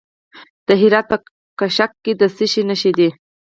د 0.67 0.69
هرات 0.81 1.05
په 1.11 1.17
کشک 1.59 1.91
کې 2.03 2.11
د 2.19 2.21
څه 2.35 2.45
شي 2.51 2.61
نښې 2.69 2.91
دي؟ 2.97 3.09